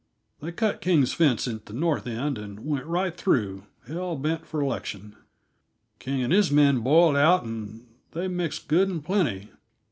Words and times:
They 0.39 0.51
cut 0.51 0.81
King's 0.81 1.13
fence 1.13 1.47
at 1.47 1.67
the 1.67 1.73
north 1.73 2.07
end, 2.07 2.39
and 2.39 2.65
went 2.65 2.87
right 2.87 3.15
through, 3.15 3.67
hell 3.85 4.15
bent 4.15 4.47
for 4.47 4.59
election. 4.59 5.15
King 5.99 6.23
and 6.23 6.33
his 6.33 6.49
men 6.49 6.79
boiled 6.79 7.15
out, 7.15 7.43
and 7.43 7.85
they 8.13 8.27
mixed 8.27 8.67
good 8.67 8.89
and 8.89 9.05
plenty. 9.05 9.51